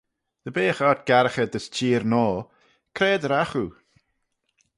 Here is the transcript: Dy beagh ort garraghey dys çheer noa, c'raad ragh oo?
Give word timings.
Dy 0.43 0.51
beagh 0.55 0.83
ort 0.89 1.01
garraghey 1.09 1.49
dys 1.51 1.65
çheer 1.75 2.03
noa, 2.11 2.37
c'raad 2.95 3.23
ragh 3.31 3.55
oo? 3.63 3.69